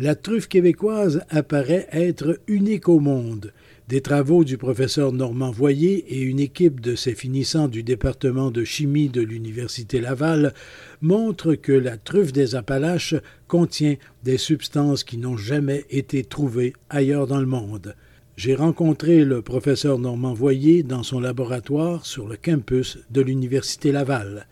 La 0.00 0.14
truffe 0.14 0.46
québécoise 0.46 1.24
apparaît 1.28 1.88
être 1.90 2.38
unique 2.46 2.88
au 2.88 3.00
monde. 3.00 3.52
Des 3.88 4.00
travaux 4.00 4.44
du 4.44 4.56
professeur 4.56 5.12
Normand 5.12 5.50
Voyer 5.50 6.04
et 6.14 6.20
une 6.20 6.38
équipe 6.38 6.80
de 6.80 6.94
ses 6.94 7.16
finissants 7.16 7.66
du 7.66 7.82
département 7.82 8.52
de 8.52 8.62
chimie 8.62 9.08
de 9.08 9.22
l'Université 9.22 10.00
Laval 10.00 10.54
montrent 11.00 11.56
que 11.56 11.72
la 11.72 11.96
truffe 11.96 12.32
des 12.32 12.54
Appalaches 12.54 13.16
contient 13.48 13.96
des 14.22 14.38
substances 14.38 15.02
qui 15.02 15.18
n'ont 15.18 15.36
jamais 15.36 15.84
été 15.90 16.22
trouvées 16.22 16.74
ailleurs 16.90 17.26
dans 17.26 17.40
le 17.40 17.46
monde. 17.46 17.96
J'ai 18.36 18.54
rencontré 18.54 19.24
le 19.24 19.42
professeur 19.42 19.98
Normand 19.98 20.32
Voyer 20.32 20.84
dans 20.84 21.02
son 21.02 21.18
laboratoire 21.18 22.06
sur 22.06 22.28
le 22.28 22.36
campus 22.36 23.00
de 23.10 23.20
l'Université 23.20 23.90
Laval. 23.90 24.46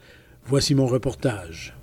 Voici 0.44 0.74
mon 0.74 0.86
reportage. 0.86 1.75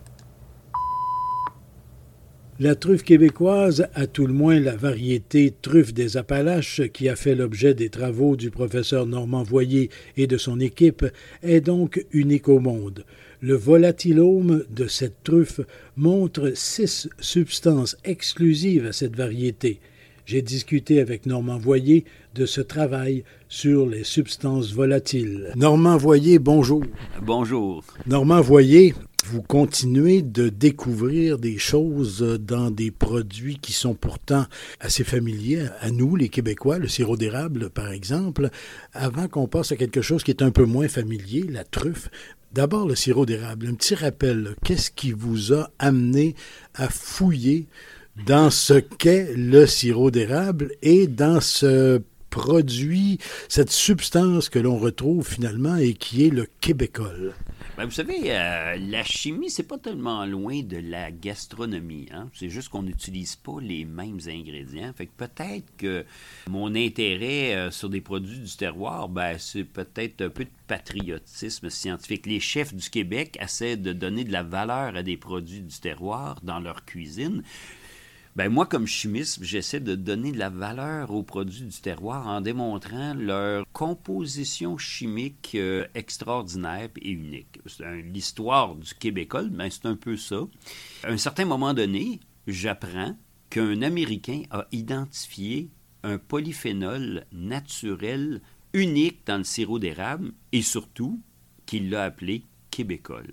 La 2.60 2.76
truffe 2.76 3.02
québécoise, 3.04 3.88
à 3.96 4.06
tout 4.06 4.28
le 4.28 4.34
moins 4.34 4.60
la 4.60 4.76
variété 4.76 5.52
truffe 5.64 5.92
des 5.92 6.18
Appalaches 6.18 6.82
qui 6.94 7.10
a 7.10 7.16
fait 7.16 7.34
l'objet 7.34 7.74
des 7.74 7.90
travaux 7.90 8.36
du 8.36 8.52
professeur 8.52 9.08
Normand 9.08 9.42
Voyer 9.42 9.90
et 10.18 10.28
de 10.28 10.38
son 10.38 10.60
équipe, 10.60 11.04
est 11.42 11.62
donc 11.62 12.06
unique 12.12 12.48
au 12.50 12.60
monde. 12.60 13.06
Le 13.42 13.56
volatilome 13.56 14.66
de 14.70 14.86
cette 14.88 15.24
truffe 15.24 15.62
montre 15.98 16.52
six 16.54 17.10
substances 17.20 17.98
exclusives 18.06 18.86
à 18.86 18.94
cette 18.94 19.16
variété. 19.16 19.80
J'ai 20.28 20.44
discuté 20.44 21.00
avec 21.00 21.26
Normand 21.26 21.58
Voyer 21.58 22.06
de 22.36 22.46
ce 22.46 22.62
travail 22.62 23.24
sur 23.50 23.88
les 23.88 24.04
substances 24.04 24.72
volatiles. 24.72 25.52
Normand 25.56 25.98
Voyer, 25.98 26.38
bonjour. 26.38 26.84
Bonjour. 27.20 27.84
Normand 28.06 28.42
Voyer, 28.42 28.94
vous 29.34 29.42
continuez 29.42 30.22
de 30.22 30.48
découvrir 30.48 31.40
des 31.40 31.58
choses 31.58 32.20
dans 32.40 32.70
des 32.70 32.92
produits 32.92 33.58
qui 33.60 33.74
sont 33.74 33.96
pourtant 33.96 34.46
assez 34.80 35.04
familiers 35.04 35.70
à 35.80 35.90
nous, 35.90 36.16
les 36.16 36.30
Québécois, 36.30 36.78
le 36.78 36.88
sirop 36.88 37.18
d'érable, 37.18 37.72
par 37.72 37.92
exemple, 37.92 38.52
avant 38.94 39.28
qu'on 39.28 39.48
passe 39.48 39.72
à 39.72 39.76
quelque 39.76 40.04
chose 40.04 40.24
qui 40.24 40.30
est 40.30 40.44
un 40.44 40.52
peu 40.52 40.66
moins 40.66 40.88
familier, 40.88 41.48
la 41.50 41.64
truffe. 41.64 42.10
D'abord, 42.52 42.88
le 42.88 42.94
sirop 42.94 43.26
d'érable. 43.26 43.66
Un 43.66 43.74
petit 43.74 43.96
rappel, 43.96 44.54
qu'est-ce 44.64 44.92
qui 44.92 45.14
vous 45.14 45.52
a 45.52 45.72
amené 45.80 46.36
à 46.76 46.88
fouiller 46.88 47.66
dans 48.28 48.52
ce 48.52 48.76
qu'est 48.76 49.34
le 49.36 49.66
sirop 49.66 50.12
d'érable 50.12 50.74
et 50.84 51.08
dans 51.08 51.42
ce 51.42 52.04
produit, 52.30 53.18
cette 53.50 53.72
substance 53.72 54.50
que 54.50 54.60
l'on 54.60 54.78
retrouve 54.78 55.28
finalement 55.28 55.76
et 55.76 55.96
qui 55.96 56.28
est 56.28 56.30
le 56.30 56.46
québécol? 56.62 57.34
Ben, 57.76 57.86
vous 57.86 57.92
savez, 57.92 58.20
euh, 58.28 58.78
la 58.78 59.04
chimie, 59.04 59.50
c'est 59.50 59.68
pas 59.68 59.80
tellement 59.80 60.28
loin 60.28 60.62
de 60.62 60.78
la 60.78 61.10
gastronomie. 61.10 62.08
Hein? 62.14 62.30
C'est 62.32 62.50
juste 62.50 62.70
qu'on 62.70 62.84
n'utilise 62.84 63.36
pas 63.36 63.60
les 63.60 63.84
mêmes 63.84 64.20
ingrédients. 64.28 64.94
Fait 64.96 65.08
que 65.08 65.12
peut-être 65.18 65.76
que 65.76 66.06
mon 66.48 66.76
intérêt 66.76 67.56
euh, 67.56 67.72
sur 67.72 67.90
des 67.90 68.00
produits 68.00 68.38
du 68.38 68.56
terroir, 68.56 69.10
ben, 69.10 69.40
c'est 69.40 69.64
peut-être 69.64 70.22
un 70.22 70.30
peu 70.30 70.46
de 70.46 70.52
patriotisme 70.68 71.72
scientifique. 71.72 72.28
Les 72.28 72.40
chefs 72.40 72.76
du 72.76 72.88
Québec 72.92 73.40
essaient 73.42 73.76
de 73.76 73.92
donner 73.92 74.24
de 74.24 74.32
la 74.32 74.44
valeur 74.44 74.96
à 74.96 75.02
des 75.02 75.18
produits 75.18 75.62
du 75.62 75.80
terroir 75.80 76.40
dans 76.44 76.60
leur 76.60 76.86
cuisine. 76.86 77.42
Ben 78.36 78.50
moi, 78.50 78.66
comme 78.66 78.88
chimiste, 78.88 79.44
j'essaie 79.44 79.80
de 79.80 79.94
donner 79.94 80.32
de 80.32 80.40
la 80.40 80.50
valeur 80.50 81.12
aux 81.12 81.22
produits 81.22 81.66
du 81.66 81.82
terroir 81.82 82.28
en 82.28 82.42
démontrant 82.42 83.14
leur 83.14 83.64
composition 83.74 84.76
chimique 84.80 85.52
euh, 85.54 85.86
extraordinaire 85.94 86.90
et 87.00 87.12
unique. 87.12 87.60
L'histoire 88.12 88.74
du 88.74 88.92
Québécois, 88.96 89.44
ben, 89.44 89.70
c'est 89.70 89.86
un 89.86 89.96
peu 89.96 90.18
ça. 90.18 90.48
À 91.04 91.12
un 91.12 91.18
certain 91.18 91.46
moment 91.46 91.76
donné, 91.76 92.22
j'apprends 92.48 93.16
qu'un 93.52 93.84
Américain 93.84 94.42
a 94.50 94.66
identifié 94.72 95.70
un 96.02 96.18
polyphénol 96.18 97.26
naturel 97.32 98.42
unique 98.74 99.28
dans 99.28 99.38
le 99.38 99.44
sirop 99.44 99.78
d'érable 99.78 100.32
et 100.52 100.64
surtout 100.64 101.22
qu'il 101.68 101.92
l'a 101.92 102.06
appelé 102.06 102.46
québécol. 102.72 103.28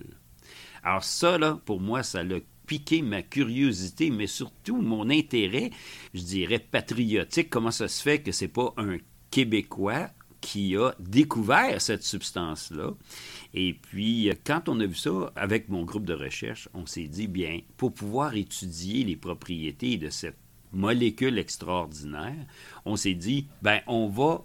Alors 0.84 1.05
ça, 1.05 1.39
là, 1.39 1.59
pour 1.65 1.81
moi, 1.81 2.03
ça 2.03 2.22
l'a 2.22 2.41
piqué 2.71 3.03
ma 3.03 3.23
curiosité, 3.23 4.11
mais 4.11 4.29
surtout 4.29 4.81
mon 4.81 5.11
intérêt, 5.11 5.71
je 6.15 6.23
dirais 6.23 6.61
patriotique. 6.61 7.51
Comment 7.51 7.73
ça 7.73 7.89
se 7.89 8.01
fait 8.01 8.23
que 8.23 8.31
c'est 8.31 8.47
pas 8.47 8.73
un 8.77 8.99
Québécois 9.33 10.11
qui 10.41 10.77
a 10.77 10.93
découvert 11.01 11.83
cette 11.83 12.05
substance-là? 12.05 12.93
Et 13.55 13.75
puis, 13.75 14.31
quand 14.47 14.69
on 14.69 14.79
a 14.79 14.87
vu 14.87 14.95
ça 14.95 15.33
avec 15.35 15.69
mon 15.69 15.83
groupe 15.83 16.05
de 16.05 16.15
recherche, 16.15 16.69
on 16.73 16.87
s'est 16.87 17.09
dit, 17.09 17.27
bien, 17.27 17.59
pour 17.77 17.93
pouvoir 17.93 18.37
étudier 18.37 19.03
les 19.03 19.17
propriétés 19.17 19.97
de 19.97 20.09
cette 20.09 20.39
molécule 20.73 21.41
extraordinaire, 21.41 22.47
on 22.85 22.95
s'est 22.95 23.15
dit, 23.15 23.49
ben, 23.63 23.81
on 23.89 24.09
va 24.09 24.45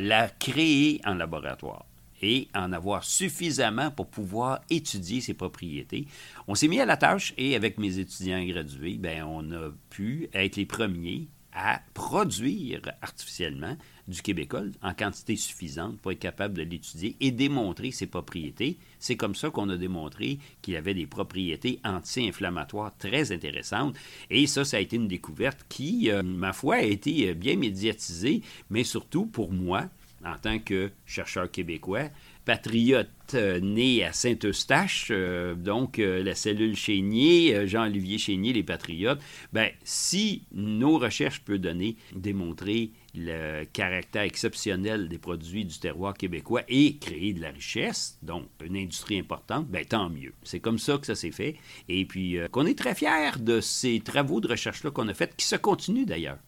la 0.00 0.30
créer 0.30 1.02
en 1.04 1.12
laboratoire 1.12 1.84
et 2.22 2.48
en 2.54 2.72
avoir 2.72 3.04
suffisamment 3.04 3.90
pour 3.90 4.08
pouvoir 4.08 4.60
étudier 4.70 5.20
ses 5.20 5.34
propriétés. 5.34 6.06
On 6.46 6.54
s'est 6.54 6.68
mis 6.68 6.80
à 6.80 6.86
la 6.86 6.96
tâche 6.96 7.34
et 7.36 7.56
avec 7.56 7.78
mes 7.78 7.98
étudiants 7.98 8.44
gradués, 8.44 8.96
ben, 8.98 9.24
on 9.24 9.52
a 9.52 9.70
pu 9.90 10.28
être 10.32 10.56
les 10.56 10.66
premiers 10.66 11.28
à 11.52 11.80
produire 11.94 12.80
artificiellement 13.02 13.76
du 14.06 14.22
québécois 14.22 14.62
en 14.82 14.94
quantité 14.94 15.34
suffisante 15.34 15.98
pour 15.98 16.12
être 16.12 16.18
capable 16.18 16.54
de 16.54 16.62
l'étudier 16.62 17.16
et 17.20 17.30
démontrer 17.30 17.90
ses 17.90 18.06
propriétés. 18.06 18.78
C'est 18.98 19.16
comme 19.16 19.34
ça 19.34 19.50
qu'on 19.50 19.68
a 19.68 19.76
démontré 19.76 20.38
qu'il 20.62 20.76
avait 20.76 20.94
des 20.94 21.06
propriétés 21.06 21.80
anti-inflammatoires 21.84 22.96
très 22.96 23.32
intéressantes. 23.32 23.96
Et 24.30 24.46
ça, 24.46 24.64
ça 24.64 24.76
a 24.76 24.80
été 24.80 24.96
une 24.96 25.08
découverte 25.08 25.66
qui, 25.68 26.10
euh, 26.10 26.22
ma 26.22 26.52
foi, 26.52 26.76
a 26.76 26.82
été 26.82 27.34
bien 27.34 27.56
médiatisée, 27.56 28.42
mais 28.70 28.84
surtout 28.84 29.26
pour 29.26 29.52
moi, 29.52 29.88
en 30.24 30.36
tant 30.38 30.58
que 30.58 30.90
chercheur 31.06 31.50
québécois, 31.50 32.10
patriote 32.48 33.08
euh, 33.34 33.60
né 33.60 34.02
à 34.02 34.14
Saint-Eustache, 34.14 35.08
euh, 35.10 35.54
donc 35.54 35.98
euh, 35.98 36.22
la 36.22 36.34
cellule 36.34 36.74
Chénier, 36.74 37.66
Jean-Olivier 37.66 38.16
Chénier, 38.16 38.54
les 38.54 38.62
patriotes, 38.62 39.20
ben, 39.52 39.68
si 39.84 40.44
nos 40.50 40.96
recherches 40.96 41.40
peuvent 41.40 41.58
donner, 41.58 41.98
démontrer 42.16 42.92
le 43.14 43.64
caractère 43.64 44.22
exceptionnel 44.22 45.10
des 45.10 45.18
produits 45.18 45.66
du 45.66 45.78
terroir 45.78 46.14
québécois 46.14 46.62
et 46.68 46.96
créer 46.96 47.34
de 47.34 47.42
la 47.42 47.50
richesse, 47.50 48.18
donc 48.22 48.46
une 48.64 48.78
industrie 48.78 49.18
importante, 49.18 49.68
ben, 49.68 49.84
tant 49.84 50.08
mieux. 50.08 50.32
C'est 50.42 50.60
comme 50.60 50.78
ça 50.78 50.96
que 50.96 51.04
ça 51.04 51.14
s'est 51.14 51.32
fait. 51.32 51.56
Et 51.90 52.06
puis, 52.06 52.38
qu'on 52.50 52.64
est 52.64 52.78
très 52.78 52.94
fiers 52.94 53.38
de 53.38 53.60
ces 53.60 54.00
travaux 54.00 54.40
de 54.40 54.48
recherche-là 54.48 54.90
qu'on 54.90 55.08
a 55.08 55.14
faits, 55.14 55.36
qui 55.36 55.46
se 55.46 55.56
continuent 55.56 56.06
d'ailleurs. 56.06 56.38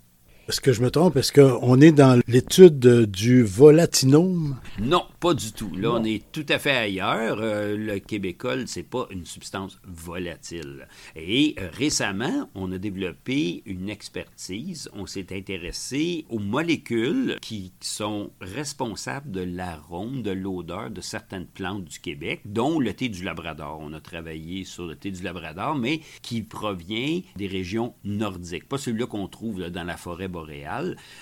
Est-ce 0.51 0.61
que 0.61 0.73
je 0.73 0.83
me 0.83 0.91
trompe? 0.91 1.17
Est-ce 1.17 1.33
qu'on 1.33 1.81
est 1.81 1.93
dans 1.93 2.21
l'étude 2.27 2.81
du 3.05 3.45
volatinome? 3.45 4.57
Non, 4.81 5.05
pas 5.21 5.33
du 5.33 5.53
tout. 5.53 5.71
Là, 5.77 5.93
on 5.93 6.03
est 6.03 6.25
tout 6.33 6.45
à 6.49 6.59
fait 6.59 6.77
ailleurs. 6.77 7.39
Euh, 7.41 7.77
le 7.77 8.01
québécol, 8.01 8.67
c'est 8.67 8.83
pas 8.83 9.07
une 9.13 9.25
substance 9.25 9.79
volatile. 9.87 10.89
Et 11.15 11.55
euh, 11.61 11.69
récemment, 11.73 12.51
on 12.57 12.73
a 12.73 12.79
développé 12.79 13.63
une 13.65 13.89
expertise. 13.89 14.91
On 14.93 15.07
s'est 15.07 15.33
intéressé 15.33 16.25
aux 16.31 16.41
molécules 16.41 17.37
qui 17.41 17.73
sont 17.81 18.33
responsables 18.41 19.31
de 19.31 19.43
l'arôme, 19.43 20.23
de 20.23 20.33
l'odeur 20.33 20.91
de 20.91 21.01
certaines 21.01 21.47
plantes 21.47 21.85
du 21.85 22.01
Québec, 22.01 22.41
dont 22.45 22.81
le 22.81 22.93
thé 22.93 23.09
du 23.09 23.23
Labrador. 23.23 23.79
On 23.81 23.93
a 23.93 24.01
travaillé 24.01 24.65
sur 24.65 24.87
le 24.87 24.97
thé 24.97 25.13
du 25.13 25.23
Labrador, 25.23 25.77
mais 25.77 26.01
qui 26.23 26.43
provient 26.43 27.21
des 27.37 27.47
régions 27.47 27.95
nordiques, 28.03 28.69
pas 28.69 28.79
celui-là 28.79 29.07
qu'on 29.07 29.29
trouve 29.29 29.71
dans 29.71 29.85
la 29.85 29.97
forêt 29.97 30.27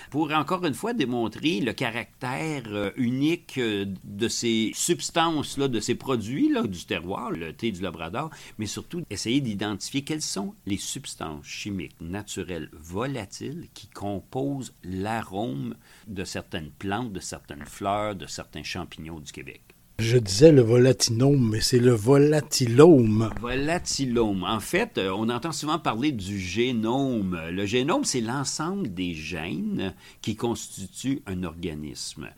pour 0.09 0.31
encore 0.33 0.65
une 0.65 0.73
fois 0.73 0.93
démontrer 0.93 1.59
le 1.59 1.73
caractère 1.73 2.63
euh, 2.67 2.91
unique 2.95 3.57
euh, 3.57 3.85
de 4.03 4.27
ces 4.27 4.71
substances-là, 4.75 5.67
de 5.67 5.79
ces 5.79 5.95
produits-là 5.95 6.63
du 6.63 6.85
terroir, 6.85 7.31
le 7.31 7.53
thé 7.53 7.71
du 7.71 7.81
Labrador, 7.81 8.29
mais 8.57 8.65
surtout 8.65 9.03
essayer 9.09 9.41
d'identifier 9.41 10.03
quelles 10.03 10.21
sont 10.21 10.53
les 10.65 10.77
substances 10.77 11.45
chimiques 11.45 11.99
naturelles 12.01 12.69
volatiles 12.73 13.67
qui 13.73 13.87
composent 13.87 14.73
l'arôme 14.83 15.75
de 16.07 16.23
certaines 16.23 16.71
plantes, 16.71 17.13
de 17.13 17.19
certaines 17.19 17.65
fleurs, 17.65 18.15
de 18.15 18.25
certains 18.25 18.63
champignons 18.63 19.19
du 19.19 19.31
Québec. 19.31 19.61
Je 19.99 20.17
disais 20.17 20.53
le 20.53 20.61
volatinome, 20.61 21.49
mais 21.51 21.59
c'est 21.59 21.77
le 21.77 21.91
volatilome. 21.91 23.31
Volatilome. 23.41 24.45
En 24.45 24.61
fait, 24.61 24.97
euh, 24.97 25.11
on 25.11 25.27
entend 25.27 25.51
souvent 25.51 25.77
parler 25.77 26.13
du 26.13 26.39
génome. 26.39 27.37
Le 27.51 27.65
génome, 27.65 28.05
c'est 28.05 28.21
l'ensemble 28.21 28.93
des 28.93 29.13
gènes 29.13 29.93
qui 30.21 30.37
constituent 30.37 31.21
un 31.25 31.43
organisme. 31.43 32.29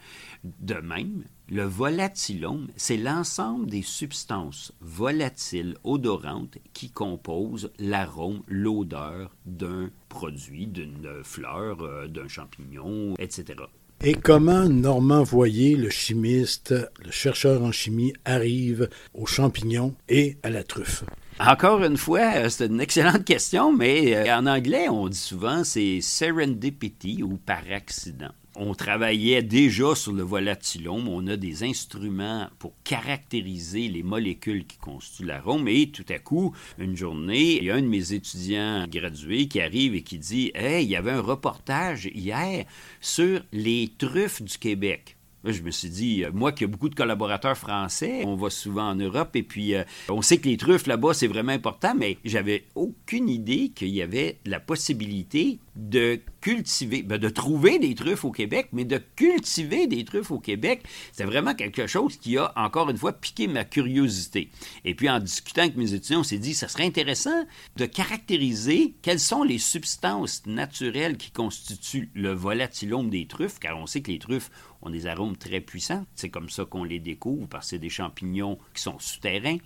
De 0.43 0.73
même, 0.73 1.23
le 1.49 1.63
volatilome, 1.63 2.67
c'est 2.77 2.97
l'ensemble 2.97 3.67
des 3.67 3.83
substances 3.83 4.73
volatiles 4.81 5.75
odorantes 5.83 6.57
qui 6.73 6.89
composent 6.89 7.71
l'arôme, 7.77 8.41
l'odeur 8.47 9.35
d'un 9.45 9.91
produit, 10.09 10.65
d'une 10.65 11.21
fleur, 11.23 11.81
euh, 11.81 12.07
d'un 12.07 12.27
champignon, 12.27 13.13
etc. 13.19 13.59
Et 14.03 14.15
comment 14.15 14.67
Normand 14.67 15.21
Voyer, 15.21 15.75
le 15.75 15.91
chimiste, 15.91 16.73
le 17.05 17.11
chercheur 17.11 17.61
en 17.61 17.71
chimie, 17.71 18.13
arrive 18.25 18.89
aux 19.13 19.27
champignons 19.27 19.93
et 20.09 20.37
à 20.41 20.49
la 20.49 20.63
truffe? 20.63 21.03
Encore 21.39 21.83
une 21.83 21.97
fois, 21.97 22.31
euh, 22.37 22.49
c'est 22.49 22.65
une 22.65 22.81
excellente 22.81 23.25
question, 23.25 23.71
mais 23.71 24.15
euh, 24.15 24.35
en 24.35 24.47
anglais, 24.47 24.89
on 24.89 25.07
dit 25.07 25.15
souvent 25.15 25.63
c'est 25.63 26.01
serendipity 26.01 27.21
ou 27.21 27.37
par 27.37 27.61
accident 27.71 28.31
on 28.55 28.73
travaillait 28.73 29.41
déjà 29.41 29.95
sur 29.95 30.11
le 30.11 30.23
volatilome. 30.23 31.07
On 31.07 31.27
a 31.27 31.37
des 31.37 31.63
instruments 31.63 32.49
pour 32.59 32.73
caractériser 32.83 33.87
les 33.87 34.03
molécules 34.03 34.65
qui 34.65 34.77
constituent 34.77 35.25
l'arôme. 35.25 35.67
Et 35.67 35.89
tout 35.89 36.05
à 36.09 36.19
coup, 36.19 36.53
une 36.77 36.97
journée, 36.97 37.57
il 37.57 37.63
y 37.63 37.71
a 37.71 37.75
un 37.75 37.81
de 37.81 37.87
mes 37.87 38.13
étudiants 38.13 38.85
gradués 38.87 39.47
qui 39.47 39.61
arrive 39.61 39.95
et 39.95 40.03
qui 40.03 40.17
dit 40.17 40.51
Hey, 40.53 40.83
il 40.85 40.89
y 40.89 40.95
avait 40.95 41.11
un 41.11 41.21
reportage 41.21 42.09
hier 42.13 42.65
sur 42.99 43.41
les 43.53 43.93
truffes 43.97 44.41
du 44.41 44.57
Québec 44.57 45.17
je 45.43 45.61
me 45.61 45.71
suis 45.71 45.89
dit, 45.89 46.23
euh, 46.23 46.31
moi 46.33 46.51
qui 46.51 46.63
ai 46.63 46.67
beaucoup 46.67 46.89
de 46.89 46.95
collaborateurs 46.95 47.57
français, 47.57 48.23
on 48.25 48.35
va 48.35 48.49
souvent 48.49 48.89
en 48.89 48.95
Europe 48.95 49.35
et 49.35 49.43
puis 49.43 49.75
euh, 49.75 49.83
on 50.09 50.21
sait 50.21 50.37
que 50.37 50.47
les 50.47 50.57
truffes 50.57 50.87
là-bas, 50.87 51.13
c'est 51.13 51.27
vraiment 51.27 51.51
important, 51.51 51.93
mais 51.95 52.17
j'avais 52.23 52.65
aucune 52.75 53.29
idée 53.29 53.69
qu'il 53.69 53.89
y 53.89 54.01
avait 54.01 54.37
la 54.45 54.59
possibilité 54.59 55.59
de 55.75 56.19
cultiver, 56.41 57.01
ben, 57.03 57.17
de 57.17 57.29
trouver 57.29 57.79
des 57.79 57.95
truffes 57.95 58.25
au 58.25 58.31
Québec, 58.31 58.69
mais 58.73 58.83
de 58.83 58.97
cultiver 59.15 59.87
des 59.87 60.03
truffes 60.03 60.31
au 60.31 60.39
Québec, 60.39 60.83
c'est 61.11 61.23
vraiment 61.23 61.53
quelque 61.53 61.87
chose 61.87 62.17
qui 62.17 62.37
a, 62.37 62.51
encore 62.55 62.89
une 62.89 62.97
fois, 62.97 63.13
piqué 63.13 63.47
ma 63.47 63.63
curiosité. 63.63 64.49
Et 64.83 64.95
puis, 64.95 65.09
en 65.09 65.19
discutant 65.19 65.61
avec 65.61 65.77
mes 65.77 65.93
étudiants, 65.93 66.21
on 66.21 66.23
s'est 66.23 66.39
dit, 66.39 66.53
ça 66.53 66.67
serait 66.67 66.85
intéressant 66.85 67.45
de 67.77 67.85
caractériser 67.85 68.93
quelles 69.01 69.19
sont 69.19 69.43
les 69.43 69.59
substances 69.59 70.43
naturelles 70.45 71.17
qui 71.17 71.31
constituent 71.31 72.09
le 72.15 72.33
volatilome 72.33 73.09
des 73.09 73.27
truffes, 73.27 73.59
car 73.59 73.77
on 73.77 73.85
sait 73.85 74.01
que 74.01 74.11
les 74.11 74.19
truffes 74.19 74.51
ont 74.81 74.89
des 74.89 75.07
arômes 75.07 75.37
très 75.37 75.61
puissants. 75.61 76.05
C'est 76.15 76.29
comme 76.29 76.49
ça 76.49 76.65
qu'on 76.65 76.83
les 76.83 76.99
découvre, 76.99 77.47
parce 77.47 77.65
que 77.65 77.69
c'est 77.71 77.79
des 77.79 77.89
champignons 77.89 78.57
qui 78.73 78.81
sont 78.81 78.99
souterrains. 78.99 79.57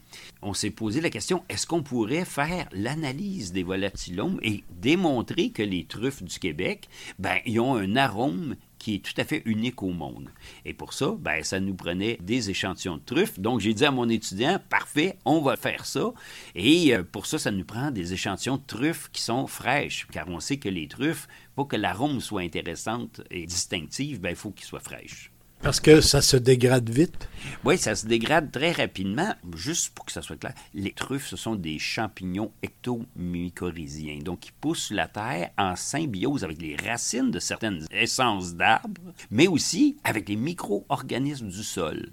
On 0.41 0.53
s'est 0.53 0.71
posé 0.71 1.01
la 1.01 1.09
question, 1.09 1.43
est-ce 1.49 1.67
qu'on 1.67 1.83
pourrait 1.83 2.25
faire 2.25 2.67
l'analyse 2.71 3.51
des 3.51 3.63
volatilomes 3.63 4.39
et 4.41 4.63
démontrer 4.69 5.49
que 5.49 5.63
les 5.63 5.85
truffes 5.85 6.23
du 6.23 6.39
Québec, 6.39 6.89
ben, 7.19 7.37
ils 7.45 7.59
ont 7.59 7.75
un 7.75 7.95
arôme 7.95 8.55
qui 8.85 8.93
est 8.93 8.99
tout 8.99 9.19
à 9.19 9.23
fait 9.23 9.41
unique 9.45 9.81
au 9.81 9.89
monde. 9.89 10.29
Et 10.63 10.75
pour 10.75 10.93
ça, 10.93 11.15
ben, 11.17 11.43
ça 11.43 11.59
nous 11.59 11.73
prenait 11.73 12.19
des 12.21 12.51
échantillons 12.51 12.97
de 12.97 13.01
truffes. 13.03 13.39
Donc, 13.39 13.59
j'ai 13.59 13.73
dit 13.73 13.83
à 13.83 13.89
mon 13.89 14.07
étudiant, 14.07 14.59
parfait, 14.69 15.17
on 15.25 15.41
va 15.41 15.57
faire 15.57 15.87
ça. 15.87 16.13
Et 16.53 16.93
euh, 16.93 17.01
pour 17.01 17.25
ça, 17.25 17.39
ça 17.39 17.49
nous 17.49 17.65
prend 17.65 17.89
des 17.89 18.13
échantillons 18.13 18.57
de 18.57 18.67
truffes 18.67 19.09
qui 19.11 19.23
sont 19.23 19.47
fraîches, 19.47 20.05
car 20.11 20.29
on 20.29 20.39
sait 20.39 20.57
que 20.57 20.69
les 20.69 20.87
truffes, 20.87 21.27
pour 21.55 21.67
que 21.67 21.75
l'arôme 21.75 22.21
soit 22.21 22.41
intéressante 22.41 23.21
et 23.31 23.47
distinctive, 23.47 24.21
ben, 24.21 24.29
il 24.29 24.35
faut 24.35 24.51
qu'ils 24.51 24.67
soient 24.67 24.79
fraîches. 24.79 25.31
Parce 25.61 25.79
que 25.79 25.99
ça 25.99 26.21
se 26.21 26.37
dégrade 26.37 26.89
vite? 26.89 27.27
Oui, 27.63 27.77
ça 27.77 27.95
se 27.95 28.05
dégrade 28.05 28.51
très 28.51 28.71
rapidement. 28.71 29.33
Juste 29.55 29.93
pour 29.95 30.05
que 30.05 30.11
ça 30.11 30.21
soit 30.21 30.35
clair, 30.35 30.53
les 30.75 30.91
truffes, 30.91 31.27
ce 31.27 31.37
sont 31.37 31.55
des 31.55 31.79
champignons 31.79 32.51
ectomycorhiziens. 32.63 34.19
Donc, 34.19 34.47
ils 34.47 34.53
poussent 34.53 34.91
la 34.91 35.07
terre 35.07 35.49
en 35.57 35.75
symbiose 35.75 36.43
avec 36.43 36.61
les 36.61 36.75
racines 36.75 37.31
de 37.31 37.39
certaines 37.39 37.85
essences 37.89 38.53
d'arbres, 38.53 39.13
mais 39.31 39.47
aussi 39.47 39.97
avec 40.03 40.29
les 40.29 40.35
micro-organismes 40.35 41.49
du 41.49 41.63
sol. 41.63 42.11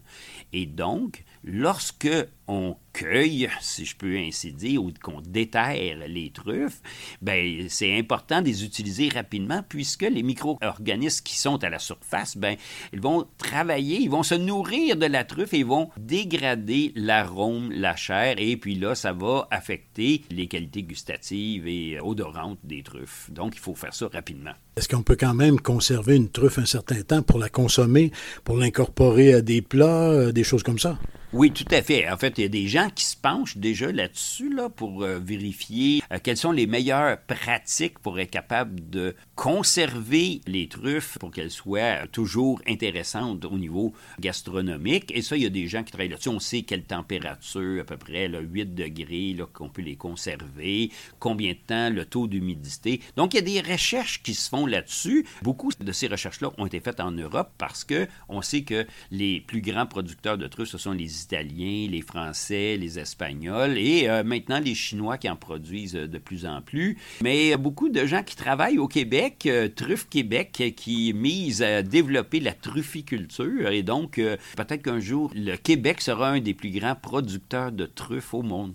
Et 0.54 0.64
donc, 0.64 1.24
lorsque 1.44 2.08
on 2.48 2.76
cueille, 2.92 3.48
si 3.60 3.86
je 3.86 3.96
peux 3.96 4.16
ainsi 4.18 4.52
dire, 4.52 4.82
ou 4.82 4.92
qu'on 5.02 5.20
déterre 5.22 6.06
les 6.06 6.30
truffes, 6.30 6.82
ben 7.22 7.66
c'est 7.68 7.96
important 7.96 8.42
de 8.42 8.46
les 8.46 8.64
utiliser 8.64 9.08
rapidement 9.08 9.62
puisque 9.66 10.02
les 10.02 10.22
micro-organismes 10.22 11.22
qui 11.22 11.38
sont 11.38 11.62
à 11.64 11.70
la 11.70 11.78
surface, 11.78 12.36
ben 12.36 12.56
ils 12.92 13.00
vont 13.00 13.26
travailler, 13.38 13.98
ils 14.00 14.10
vont 14.10 14.22
se 14.22 14.34
nourrir 14.34 14.96
de 14.96 15.06
la 15.06 15.24
truffe 15.24 15.54
et 15.54 15.62
vont 15.62 15.88
dégrader 15.96 16.92
l'arôme, 16.94 17.70
la 17.72 17.96
chair, 17.96 18.34
et 18.38 18.56
puis 18.56 18.74
là, 18.74 18.94
ça 18.94 19.12
va 19.12 19.48
affecter 19.50 20.22
les 20.30 20.46
qualités 20.46 20.82
gustatives 20.82 21.66
et 21.66 21.98
odorantes 22.00 22.58
des 22.64 22.82
truffes. 22.82 23.30
Donc, 23.30 23.54
il 23.54 23.60
faut 23.60 23.74
faire 23.74 23.94
ça 23.94 24.08
rapidement. 24.12 24.52
Est-ce 24.76 24.88
qu'on 24.88 25.02
peut 25.02 25.16
quand 25.16 25.34
même 25.34 25.60
conserver 25.60 26.16
une 26.16 26.30
truffe 26.30 26.58
un 26.58 26.66
certain 26.66 27.02
temps 27.02 27.22
pour 27.22 27.38
la 27.38 27.48
consommer, 27.48 28.10
pour 28.44 28.56
l'incorporer 28.56 29.34
à 29.34 29.40
des 29.42 29.62
plats, 29.62 30.10
euh, 30.10 30.32
des 30.32 30.44
choses 30.44 30.62
comme 30.62 30.78
ça? 30.78 30.98
Oui, 31.34 31.50
tout 31.50 31.64
à 31.70 31.80
fait. 31.80 32.10
En 32.10 32.18
fait, 32.18 32.36
il 32.36 32.42
y 32.42 32.44
a 32.44 32.48
des 32.48 32.68
gens 32.68 32.90
qui 32.94 33.06
se 33.06 33.16
penchent 33.16 33.56
déjà 33.56 33.90
là-dessus 33.90 34.52
là, 34.52 34.68
pour 34.68 35.02
euh, 35.02 35.18
vérifier 35.18 36.02
euh, 36.12 36.18
quelles 36.22 36.36
sont 36.36 36.52
les 36.52 36.66
meilleures 36.66 37.18
pratiques 37.22 37.98
pour 38.00 38.20
être 38.20 38.30
capable 38.30 38.90
de 38.90 39.16
conserver 39.34 40.42
les 40.46 40.68
truffes 40.68 41.16
pour 41.18 41.30
qu'elles 41.30 41.50
soient 41.50 42.06
toujours 42.08 42.60
intéressantes 42.68 43.46
au 43.46 43.56
niveau 43.56 43.94
gastronomique. 44.20 45.10
Et 45.16 45.22
ça, 45.22 45.38
il 45.38 45.44
y 45.44 45.46
a 45.46 45.48
des 45.48 45.68
gens 45.68 45.82
qui 45.82 45.92
travaillent 45.92 46.10
là-dessus. 46.10 46.28
On 46.28 46.38
sait 46.38 46.62
quelle 46.62 46.84
température, 46.84 47.80
à 47.80 47.84
peu 47.84 47.96
près 47.96 48.28
là, 48.28 48.40
8 48.40 48.74
degrés, 48.74 49.34
qu'on 49.54 49.70
peut 49.70 49.80
les 49.80 49.96
conserver, 49.96 50.90
combien 51.18 51.52
de 51.52 51.58
temps, 51.66 51.88
le 51.88 52.04
taux 52.04 52.26
d'humidité. 52.26 53.00
Donc, 53.16 53.32
il 53.32 53.36
y 53.36 53.58
a 53.58 53.62
des 53.62 53.72
recherches 53.72 54.22
qui 54.22 54.34
se 54.34 54.50
font 54.50 54.66
là-dessus. 54.66 55.24
Beaucoup 55.40 55.70
de 55.80 55.92
ces 55.92 56.08
recherches-là 56.08 56.50
ont 56.58 56.66
été 56.66 56.80
faites 56.80 57.00
en 57.00 57.10
Europe 57.10 57.52
parce 57.56 57.84
que 57.84 58.06
on 58.28 58.42
sait 58.42 58.64
que 58.64 58.86
les 59.10 59.40
plus 59.40 59.62
grands 59.62 59.86
producteurs 59.86 60.36
de 60.36 60.46
truffes, 60.46 60.68
ce 60.68 60.76
sont 60.76 60.92
les 60.92 61.21
Italiens, 61.22 61.88
les 61.90 62.02
Français, 62.02 62.76
les 62.76 62.98
Espagnols 62.98 63.78
et 63.78 64.08
euh, 64.08 64.22
maintenant 64.24 64.58
les 64.58 64.74
Chinois 64.74 65.18
qui 65.18 65.28
en 65.28 65.36
produisent 65.36 65.96
euh, 65.96 66.08
de 66.08 66.18
plus 66.18 66.46
en 66.46 66.62
plus. 66.62 66.98
Mais 67.22 67.56
beaucoup 67.56 67.88
de 67.88 68.04
gens 68.06 68.22
qui 68.22 68.36
travaillent 68.36 68.78
au 68.78 68.88
Québec, 68.88 69.44
euh, 69.46 69.68
Truffe 69.68 70.08
Québec, 70.08 70.74
qui 70.76 71.12
misent 71.12 71.62
à 71.62 71.82
développer 71.82 72.40
la 72.40 72.52
trufficulture 72.52 73.70
et 73.70 73.82
donc 73.82 74.14
peut-être 74.56 74.82
qu'un 74.82 75.00
jour 75.00 75.30
le 75.34 75.56
Québec 75.56 76.00
sera 76.00 76.30
un 76.30 76.40
des 76.40 76.54
plus 76.54 76.70
grands 76.70 76.96
producteurs 76.96 77.72
de 77.72 77.86
truffes 77.86 78.34
au 78.34 78.42
monde. 78.42 78.74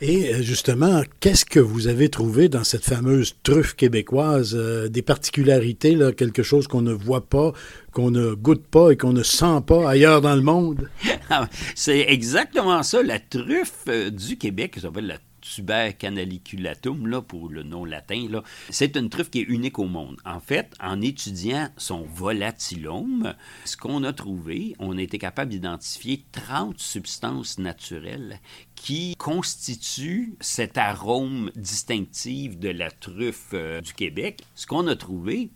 Et 0.00 0.32
euh, 0.32 0.42
justement, 0.42 1.02
qu'est-ce 1.18 1.44
que 1.44 1.58
vous 1.58 1.88
avez 1.88 2.08
trouvé 2.08 2.48
dans 2.48 2.62
cette 2.62 2.84
fameuse 2.84 3.34
truffe 3.42 3.74
québécoise? 3.74 4.54
Euh, 4.54 4.88
des 4.88 5.02
particularités, 5.02 5.96
là, 5.96 6.12
quelque 6.12 6.44
chose 6.44 6.68
qu'on 6.68 6.82
ne 6.82 6.92
voit 6.92 7.28
pas, 7.28 7.52
qu'on 7.92 8.12
ne 8.12 8.34
goûte 8.34 8.64
pas 8.64 8.90
et 8.90 8.96
qu'on 8.96 9.12
ne 9.12 9.24
sent 9.24 9.60
pas 9.66 9.90
ailleurs 9.90 10.20
dans 10.20 10.36
le 10.36 10.42
monde? 10.42 10.88
C'est 11.74 12.06
exactement 12.08 12.82
ça. 12.84 13.02
La 13.02 13.18
truffe 13.18 13.84
euh, 13.88 14.10
du 14.10 14.38
Québec, 14.38 14.74
qui 14.74 14.80
s'appelle 14.80 15.08
la 15.08 15.18
Tuber 15.54 15.92
canaliculatum, 15.98 17.06
là, 17.06 17.22
pour 17.22 17.48
le 17.48 17.62
nom 17.62 17.84
latin, 17.84 18.26
là, 18.30 18.42
c'est 18.70 18.96
une 18.96 19.08
truffe 19.08 19.30
qui 19.30 19.40
est 19.40 19.48
unique 19.48 19.78
au 19.78 19.86
monde. 19.86 20.16
En 20.24 20.40
fait, 20.40 20.74
en 20.80 21.00
étudiant 21.00 21.68
son 21.76 22.02
volatilome, 22.02 23.34
ce 23.64 23.76
qu'on 23.76 24.04
a 24.04 24.12
trouvé, 24.12 24.74
on 24.78 24.98
a 24.98 25.02
été 25.02 25.18
capable 25.18 25.50
d'identifier 25.50 26.24
30 26.32 26.78
substances 26.78 27.58
naturelles 27.58 28.40
qui 28.74 29.16
constituent 29.16 30.36
cet 30.40 30.78
arôme 30.78 31.50
distinctif 31.56 32.58
de 32.58 32.68
la 32.68 32.90
truffe 32.90 33.50
euh, 33.54 33.80
du 33.80 33.92
Québec. 33.92 34.42
Ce 34.54 34.66
qu'on 34.66 34.86
a 34.86 34.96
trouvé, 34.96 35.50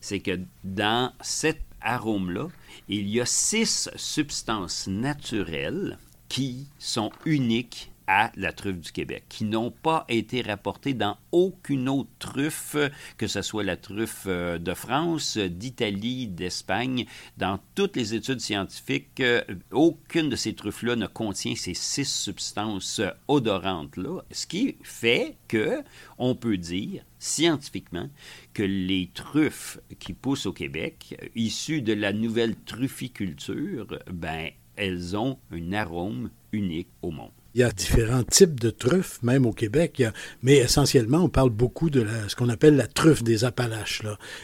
c'est 0.00 0.20
que 0.20 0.40
dans 0.64 1.12
cet 1.20 1.60
arôme-là, 1.80 2.48
il 2.88 3.08
y 3.08 3.20
a 3.20 3.26
six 3.26 3.90
substances 3.96 4.86
naturelles 4.86 5.98
qui 6.28 6.66
sont 6.78 7.12
uniques 7.26 7.91
à 8.06 8.32
la 8.36 8.52
truffe 8.52 8.78
du 8.78 8.92
Québec, 8.92 9.24
qui 9.28 9.44
n'ont 9.44 9.70
pas 9.70 10.04
été 10.08 10.42
rapportées 10.42 10.94
dans 10.94 11.16
aucune 11.30 11.88
autre 11.88 12.10
truffe, 12.18 12.76
que 13.16 13.26
ce 13.26 13.42
soit 13.42 13.64
la 13.64 13.76
truffe 13.76 14.24
euh, 14.26 14.58
de 14.58 14.74
France, 14.74 15.38
d'Italie, 15.38 16.26
d'Espagne. 16.26 17.06
Dans 17.36 17.58
toutes 17.74 17.96
les 17.96 18.14
études 18.14 18.40
scientifiques, 18.40 19.20
euh, 19.20 19.42
aucune 19.70 20.28
de 20.28 20.36
ces 20.36 20.54
truffes-là 20.54 20.96
ne 20.96 21.06
contient 21.06 21.54
ces 21.54 21.74
six 21.74 22.08
substances 22.08 23.00
odorantes-là, 23.28 24.22
ce 24.30 24.46
qui 24.46 24.76
fait 24.82 25.36
que 25.48 25.82
on 26.18 26.34
peut 26.34 26.56
dire 26.56 27.04
scientifiquement 27.18 28.08
que 28.52 28.62
les 28.62 29.10
truffes 29.14 29.78
qui 29.98 30.12
poussent 30.12 30.46
au 30.46 30.52
Québec, 30.52 31.16
issues 31.34 31.82
de 31.82 31.92
la 31.92 32.12
nouvelle 32.12 32.56
trufficulture, 32.56 33.98
ben, 34.10 34.50
elles 34.76 35.16
ont 35.16 35.38
un 35.50 35.72
arôme 35.72 36.30
unique 36.52 36.88
au 37.02 37.10
monde. 37.10 37.30
Il 37.54 37.60
y 37.60 37.64
a 37.64 37.70
différents 37.70 38.22
types 38.22 38.58
de 38.58 38.70
truffes, 38.70 39.22
même 39.22 39.44
au 39.46 39.52
Québec, 39.52 40.02
mais 40.42 40.56
essentiellement, 40.56 41.18
on 41.18 41.28
parle 41.28 41.50
beaucoup 41.50 41.90
de 41.90 42.06
ce 42.28 42.34
qu'on 42.34 42.48
appelle 42.48 42.76
la 42.76 42.86
truffe 42.86 43.22
des 43.22 43.44
Appalaches. 43.44 44.02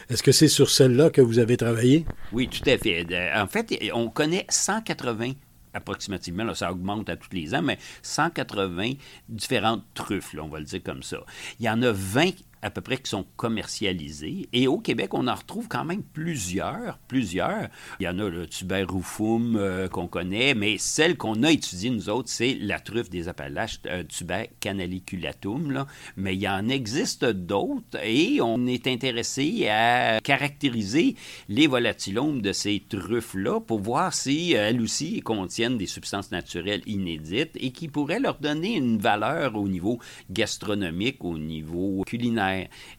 Est-ce 0.09 0.21
que 0.21 0.31
c'est 0.31 0.47
sur 0.47 0.69
celle-là 0.69 1.09
que 1.09 1.21
vous 1.21 1.39
avez 1.39 1.57
travaillé? 1.57 2.05
Oui, 2.31 2.47
tout 2.47 2.69
à 2.69 2.77
fait. 2.77 3.05
En 3.35 3.47
fait, 3.47 3.77
on 3.93 4.09
connaît 4.09 4.45
180 4.49 5.31
approximativement, 5.71 6.51
ça 6.55 6.71
augmente 6.71 7.09
à 7.09 7.15
tous 7.15 7.29
les 7.31 7.53
ans, 7.53 7.61
mais 7.61 7.77
180 8.01 8.93
différentes 9.29 9.83
truffes, 9.93 10.35
on 10.41 10.47
va 10.47 10.59
le 10.59 10.65
dire 10.65 10.81
comme 10.83 11.03
ça. 11.03 11.19
Il 11.59 11.65
y 11.67 11.69
en 11.69 11.81
a 11.83 11.91
20 11.91 12.31
à 12.61 12.69
peu 12.69 12.81
près 12.81 12.97
qui 12.97 13.09
sont 13.09 13.25
commercialisés. 13.35 14.49
Et 14.53 14.67
au 14.67 14.79
Québec, 14.79 15.13
on 15.13 15.27
en 15.27 15.35
retrouve 15.35 15.67
quand 15.67 15.85
même 15.85 16.03
plusieurs, 16.03 16.97
plusieurs. 17.07 17.69
Il 17.99 18.03
y 18.03 18.07
en 18.09 18.19
a 18.19 18.29
le 18.29 18.47
tuber 18.47 18.83
rufum 18.83 19.55
euh, 19.55 19.87
qu'on 19.87 20.07
connaît, 20.07 20.53
mais 20.53 20.77
celle 20.77 21.17
qu'on 21.17 21.43
a 21.43 21.51
étudiée, 21.51 21.89
nous 21.89 22.09
autres, 22.09 22.29
c'est 22.29 22.57
la 22.59 22.79
truffe 22.79 23.09
des 23.09 23.27
Appalaches, 23.27 23.79
euh, 23.85 24.03
tuber 24.03 24.49
canaliculatum. 24.59 25.71
Là. 25.71 25.87
Mais 26.17 26.35
il 26.35 26.41
y 26.41 26.49
en 26.49 26.67
existe 26.69 27.25
d'autres 27.25 27.97
et 28.03 28.41
on 28.41 28.65
est 28.67 28.87
intéressé 28.87 29.67
à 29.69 30.19
caractériser 30.21 31.15
les 31.47 31.67
volatilomes 31.67 32.41
de 32.41 32.51
ces 32.51 32.83
truffes-là 32.87 33.59
pour 33.61 33.79
voir 33.79 34.13
si 34.13 34.55
euh, 34.55 34.69
elles 34.69 34.81
aussi 34.81 35.21
contiennent 35.21 35.77
des 35.77 35.85
substances 35.85 36.31
naturelles 36.31 36.81
inédites 36.85 37.55
et 37.55 37.71
qui 37.71 37.87
pourraient 37.87 38.19
leur 38.19 38.39
donner 38.39 38.75
une 38.75 38.97
valeur 38.97 39.55
au 39.55 39.67
niveau 39.67 39.99
gastronomique, 40.29 41.23
au 41.23 41.37
niveau 41.37 42.03
culinaire 42.05 42.48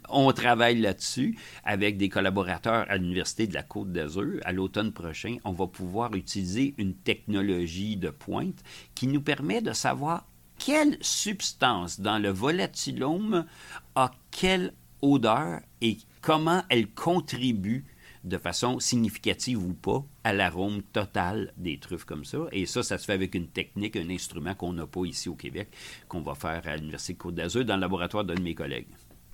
on 0.09 0.31
travaille 0.31 0.79
là-dessus 0.79 1.37
avec 1.63 1.97
des 1.97 2.09
collaborateurs 2.09 2.85
à 2.89 2.97
l'Université 2.97 3.47
de 3.47 3.53
la 3.53 3.63
Côte 3.63 3.91
d'Azur. 3.91 4.39
À 4.43 4.51
l'automne 4.51 4.91
prochain, 4.91 5.37
on 5.43 5.51
va 5.51 5.67
pouvoir 5.67 6.13
utiliser 6.15 6.73
une 6.77 6.93
technologie 6.93 7.97
de 7.97 8.09
pointe 8.09 8.63
qui 8.95 9.07
nous 9.07 9.21
permet 9.21 9.61
de 9.61 9.73
savoir 9.73 10.25
quelle 10.57 10.97
substance 11.01 11.99
dans 11.99 12.19
le 12.19 12.29
volatilome 12.29 13.45
a 13.95 14.11
quel 14.29 14.73
odeur 15.01 15.59
et 15.81 15.97
comment 16.21 16.63
elle 16.69 16.87
contribue 16.87 17.85
de 18.23 18.37
façon 18.37 18.79
significative 18.79 19.63
ou 19.63 19.73
pas 19.73 20.03
à 20.23 20.33
l'arôme 20.33 20.83
total 20.83 21.53
des 21.57 21.79
truffes 21.79 22.05
comme 22.05 22.25
ça. 22.25 22.39
Et 22.51 22.65
ça, 22.65 22.83
ça 22.83 22.97
se 22.97 23.05
fait 23.05 23.13
avec 23.13 23.33
une 23.35 23.47
technique, 23.47 23.95
un 23.95 24.09
instrument 24.09 24.53
qu'on 24.53 24.73
n'a 24.73 24.85
pas 24.85 25.05
ici 25.05 25.29
au 25.29 25.35
Québec, 25.35 25.69
qu'on 26.07 26.21
va 26.21 26.35
faire 26.35 26.61
à 26.65 26.75
l'Université 26.75 27.13
de 27.13 27.17
Côte 27.17 27.35
d'Azur 27.35 27.65
dans 27.65 27.75
le 27.75 27.81
laboratoire 27.81 28.23
d'un 28.23 28.35
de 28.35 28.41
mes 28.41 28.55
collègues. 28.55 28.87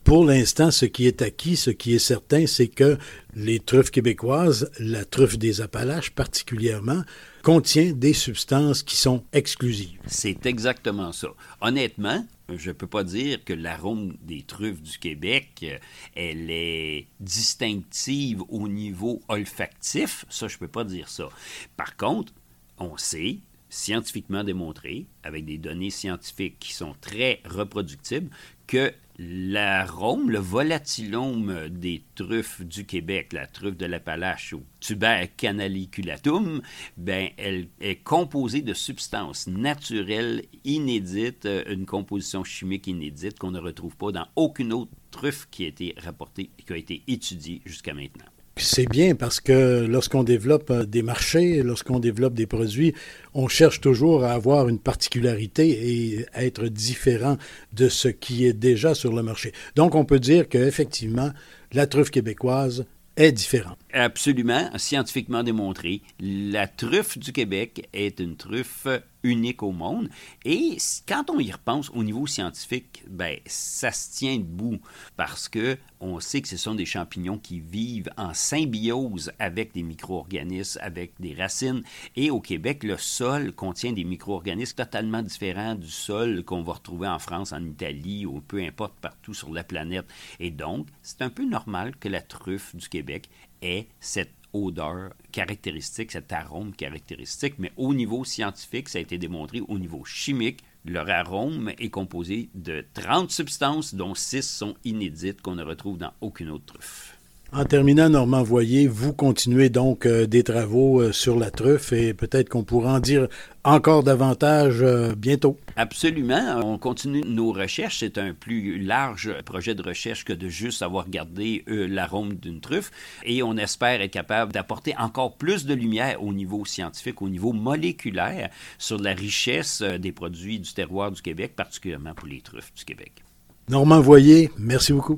Pour 0.07 0.23
l'instant, 0.23 0.71
ce 0.71 0.85
qui 0.85 1.05
est 1.05 1.21
acquis, 1.21 1.57
ce 1.57 1.69
qui 1.69 1.93
est 1.93 1.99
certain, 1.99 2.47
c'est 2.47 2.69
que 2.69 2.97
les 3.35 3.59
truffes 3.59 3.91
québécoises, 3.91 4.71
la 4.79 5.03
truffe 5.03 5.37
des 5.37 5.59
Appalaches 5.59 6.11
particulièrement, 6.11 7.03
contient 7.43 7.91
des 7.91 8.13
substances 8.13 8.83
qui 8.83 8.95
sont 8.95 9.25
exclusives. 9.33 9.99
C'est 10.05 10.45
exactement 10.45 11.11
ça. 11.11 11.27
Honnêtement, 11.59 12.25
je 12.47 12.69
ne 12.69 12.73
peux 12.73 12.87
pas 12.87 13.03
dire 13.03 13.43
que 13.43 13.51
l'arôme 13.51 14.15
des 14.21 14.43
truffes 14.43 14.81
du 14.81 14.97
Québec, 14.97 15.49
euh, 15.63 15.77
elle 16.15 16.51
est 16.51 17.07
distinctive 17.19 18.43
au 18.47 18.69
niveau 18.69 19.21
olfactif. 19.27 20.23
Ça, 20.29 20.47
je 20.47 20.55
ne 20.55 20.59
peux 20.59 20.69
pas 20.69 20.85
dire 20.85 21.09
ça. 21.09 21.27
Par 21.75 21.97
contre, 21.97 22.31
on 22.79 22.95
sait, 22.95 23.39
scientifiquement 23.69 24.45
démontré, 24.45 25.07
avec 25.23 25.43
des 25.43 25.57
données 25.57 25.89
scientifiques 25.89 26.59
qui 26.59 26.71
sont 26.71 26.95
très 27.01 27.41
reproductibles, 27.43 28.29
que 28.67 28.93
l'arôme, 29.19 30.29
le 30.29 30.39
volatilome 30.39 31.69
des 31.69 32.03
truffes 32.15 32.61
du 32.61 32.85
Québec, 32.85 33.33
la 33.33 33.47
truffe 33.47 33.77
de 33.77 33.85
l'Appalache 33.85 34.53
ou 34.53 34.63
tuber 34.79 35.29
canaliculatum, 35.35 36.61
ben, 36.97 37.29
elle 37.37 37.67
est 37.81 38.03
composée 38.03 38.61
de 38.61 38.73
substances 38.73 39.47
naturelles 39.47 40.43
inédites, 40.65 41.45
euh, 41.45 41.63
une 41.73 41.85
composition 41.85 42.43
chimique 42.43 42.87
inédite 42.87 43.39
qu'on 43.39 43.51
ne 43.51 43.59
retrouve 43.59 43.97
pas 43.97 44.11
dans 44.11 44.27
aucune 44.35 44.73
autre 44.73 44.91
truffe 45.11 45.47
qui 45.49 45.65
a 45.65 45.67
été 45.67 45.95
rapportée 45.97 46.51
qui 46.65 46.73
a 46.73 46.77
été 46.77 47.03
étudiée 47.07 47.61
jusqu'à 47.65 47.93
maintenant. 47.93 48.25
C'est 48.59 48.89
bien 48.89 49.15
parce 49.15 49.39
que 49.39 49.85
lorsqu'on 49.85 50.23
développe 50.23 50.71
euh, 50.71 50.85
des 50.85 51.03
marchés, 51.03 51.61
lorsqu'on 51.63 51.99
développe 51.99 52.33
des 52.33 52.47
produits, 52.47 52.93
on 53.33 53.47
cherche 53.47 53.81
toujours 53.81 54.23
à 54.23 54.31
avoir 54.31 54.67
une 54.67 54.79
particularité 54.79 55.69
et 55.69 56.25
à 56.33 56.43
être 56.43 56.67
différent 56.67 57.37
de 57.73 57.87
ce 57.87 58.07
qui 58.07 58.45
est 58.45 58.53
déjà 58.53 58.95
sur 58.95 59.13
le 59.13 59.21
marché. 59.21 59.53
Donc 59.75 59.95
on 59.95 60.05
peut 60.05 60.19
dire 60.19 60.49
qu'effectivement, 60.49 61.31
la 61.71 61.85
truffe 61.87 62.09
québécoise 62.09 62.85
est 63.15 63.31
différente. 63.31 63.77
Absolument, 63.91 64.69
scientifiquement 64.77 65.43
démontré. 65.43 66.01
La 66.19 66.67
truffe 66.67 67.17
du 67.17 67.31
Québec 67.31 67.89
est 67.93 68.19
une 68.19 68.35
truffe 68.35 68.87
unique 69.27 69.63
au 69.63 69.71
monde. 69.71 70.09
Et 70.45 70.77
quand 71.07 71.29
on 71.29 71.39
y 71.39 71.51
repense 71.51 71.89
au 71.91 72.03
niveau 72.03 72.27
scientifique, 72.27 73.03
ben, 73.09 73.37
ça 73.45 73.91
se 73.91 74.17
tient 74.17 74.37
debout 74.37 74.79
parce 75.15 75.49
que 75.49 75.77
on 75.99 76.19
sait 76.19 76.41
que 76.41 76.47
ce 76.47 76.57
sont 76.57 76.75
des 76.75 76.85
champignons 76.85 77.39
qui 77.39 77.59
vivent 77.59 78.09
en 78.17 78.33
symbiose 78.33 79.31
avec 79.39 79.73
des 79.73 79.83
micro-organismes, 79.83 80.79
avec 80.81 81.13
des 81.19 81.33
racines. 81.33 81.83
Et 82.15 82.29
au 82.29 82.39
Québec, 82.39 82.83
le 82.83 82.97
sol 82.97 83.51
contient 83.51 83.93
des 83.93 84.03
micro-organismes 84.03 84.75
totalement 84.75 85.23
différents 85.23 85.75
du 85.75 85.89
sol 85.89 86.43
qu'on 86.43 86.61
va 86.61 86.73
retrouver 86.73 87.07
en 87.07 87.19
France, 87.19 87.51
en 87.51 87.63
Italie 87.63 88.25
ou 88.25 88.41
peu 88.41 88.61
importe 88.61 88.93
partout 89.01 89.33
sur 89.33 89.51
la 89.51 89.63
planète. 89.63 90.05
Et 90.39 90.51
donc, 90.51 90.87
c'est 91.01 91.21
un 91.21 91.29
peu 91.29 91.45
normal 91.45 91.95
que 91.99 92.09
la 92.09 92.21
truffe 92.21 92.75
du 92.75 92.87
Québec 92.89 93.29
ait 93.61 93.87
cette 93.99 94.36
odeur 94.65 95.13
caractéristique, 95.31 96.11
cet 96.11 96.31
arôme 96.33 96.73
caractéristique, 96.73 97.55
mais 97.59 97.71
au 97.77 97.93
niveau 97.93 98.23
scientifique, 98.23 98.89
ça 98.89 98.99
a 98.99 99.01
été 99.01 99.17
démontré 99.17 99.61
au 99.61 99.77
niveau 99.77 100.03
chimique. 100.05 100.63
Leur 100.85 101.09
arôme 101.09 101.71
est 101.77 101.89
composé 101.89 102.49
de 102.55 102.85
30 102.93 103.29
substances, 103.31 103.93
dont 103.93 104.15
6 104.15 104.41
sont 104.41 104.75
inédites 104.85 105.41
qu'on 105.41 105.55
ne 105.55 105.63
retrouve 105.63 105.97
dans 105.97 106.13
aucune 106.21 106.49
autre 106.49 106.65
truffe. 106.73 107.16
En 107.53 107.63
terminant, 107.63 108.09
Normand 108.09 108.43
Voyer, 108.43 108.87
vous 108.87 109.13
continuez 109.13 109.69
donc 109.69 110.05
euh, 110.05 110.27
des 110.27 110.43
travaux 110.43 110.99
euh, 110.99 111.13
sur 111.13 111.39
la 111.39 111.49
truffe 111.49 111.93
et 111.93 112.13
peut-être 112.13 112.49
qu'on 112.49 112.65
pourra 112.65 112.95
en 112.95 112.99
dire 112.99 113.29
encore 113.63 114.03
davantage 114.03 114.81
euh, 114.81 115.15
bientôt. 115.15 115.57
Absolument. 115.77 116.59
On 116.61 116.77
continue 116.77 117.21
nos 117.21 117.53
recherches. 117.53 117.99
C'est 117.99 118.17
un 118.17 118.33
plus 118.33 118.83
large 118.83 119.33
projet 119.45 119.75
de 119.75 119.81
recherche 119.81 120.25
que 120.25 120.33
de 120.33 120.49
juste 120.49 120.81
avoir 120.81 121.09
gardé 121.09 121.63
l'arôme 121.67 122.33
d'une 122.33 122.59
truffe. 122.59 122.91
Et 123.23 123.41
on 123.43 123.55
espère 123.55 124.01
être 124.01 124.11
capable 124.11 124.51
d'apporter 124.51 124.93
encore 124.97 125.37
plus 125.37 125.65
de 125.65 125.73
lumière 125.73 126.21
au 126.21 126.33
niveau 126.33 126.65
scientifique, 126.65 127.21
au 127.21 127.29
niveau 127.29 127.53
moléculaire, 127.53 128.49
sur 128.77 128.99
la 128.99 129.13
richesse 129.13 129.81
des 129.81 130.11
produits 130.11 130.59
du 130.59 130.73
terroir 130.73 131.11
du 131.11 131.21
Québec, 131.21 131.55
particulièrement 131.55 132.13
pour 132.13 132.27
les 132.27 132.41
truffes 132.41 132.73
du 132.75 132.83
Québec. 132.83 133.23
Normand 133.69 134.01
Voyer, 134.01 134.49
merci 134.57 134.91
beaucoup. 134.91 135.17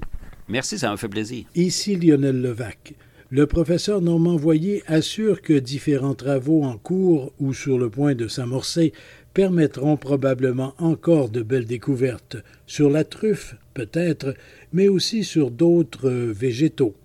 Merci, 0.49 0.79
ça 0.79 0.89
m'a 0.89 0.97
fait 0.97 1.07
plaisir. 1.07 1.45
Ici 1.55 1.95
Lionel 1.95 2.41
Levac. 2.41 2.95
Le 3.29 3.45
professeur 3.45 4.01
Normand 4.01 4.35
Voyer 4.35 4.81
assure 4.87 5.43
que 5.43 5.53
différents 5.53 6.15
travaux 6.15 6.63
en 6.63 6.77
cours 6.77 7.31
ou 7.39 7.53
sur 7.53 7.77
le 7.77 7.91
point 7.91 8.15
de 8.15 8.27
s'amorcer 8.27 8.91
permettront 9.35 9.97
probablement 9.97 10.73
encore 10.79 11.29
de 11.29 11.43
belles 11.43 11.67
découvertes 11.67 12.37
sur 12.65 12.89
la 12.89 13.03
truffe, 13.03 13.55
peut-être, 13.75 14.33
mais 14.73 14.87
aussi 14.87 15.23
sur 15.23 15.51
d'autres 15.51 16.09
végétaux. 16.09 16.95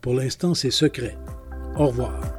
Pour 0.00 0.14
l'instant, 0.14 0.54
c'est 0.54 0.70
secret. 0.70 1.18
Au 1.76 1.88
revoir. 1.88 2.32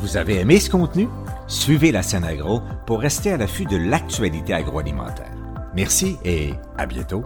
Vous 0.00 0.16
avez 0.16 0.36
aimé 0.36 0.58
ce 0.58 0.70
contenu? 0.70 1.08
Suivez 1.46 1.92
la 1.92 2.02
scène 2.02 2.24
agro 2.24 2.62
pour 2.86 3.00
rester 3.00 3.32
à 3.32 3.36
l'affût 3.36 3.66
de 3.66 3.76
l'actualité 3.76 4.54
agroalimentaire. 4.54 5.34
Merci 5.74 6.16
et 6.24 6.52
à 6.78 6.86
bientôt. 6.86 7.24